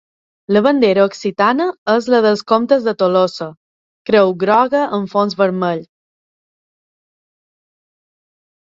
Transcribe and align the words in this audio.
La 0.55 0.61
bandera 0.67 1.03
occitana 1.09 1.67
és 1.95 2.07
la 2.13 2.21
dels 2.27 2.41
comtes 2.53 2.89
de 2.89 2.95
Tolosa: 3.03 3.49
creu 4.13 4.35
groga 4.47 4.83
en 5.01 5.09
fons 5.15 5.41
vermell. 5.45 5.87